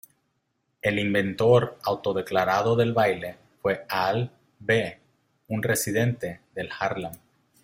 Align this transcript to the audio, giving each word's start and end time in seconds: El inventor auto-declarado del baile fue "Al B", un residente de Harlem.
El 0.81 0.97
inventor 0.97 1.77
auto-declarado 1.85 2.75
del 2.75 2.91
baile 2.91 3.35
fue 3.61 3.85
"Al 3.87 4.31
B", 4.57 4.97
un 5.49 5.61
residente 5.61 6.41
de 6.55 6.67
Harlem. 6.79 7.13